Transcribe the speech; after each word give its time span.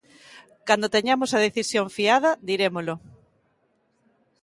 Cando 0.67 0.93
teñamos 0.95 1.31
a 1.33 1.43
decisión 1.47 1.87
fiada, 1.97 2.31
dirémolo. 2.49 2.95